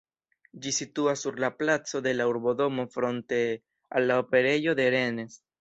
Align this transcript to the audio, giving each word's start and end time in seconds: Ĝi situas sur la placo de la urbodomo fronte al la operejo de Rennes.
Ĝi 0.61 0.71
situas 0.77 1.25
sur 1.25 1.37
la 1.43 1.51
placo 1.59 2.01
de 2.09 2.15
la 2.17 2.27
urbodomo 2.33 2.87
fronte 2.97 3.43
al 4.01 4.11
la 4.13 4.21
operejo 4.27 4.79
de 4.81 4.93
Rennes. 4.99 5.43